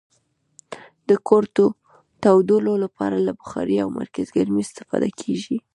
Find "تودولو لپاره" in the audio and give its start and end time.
2.23-3.17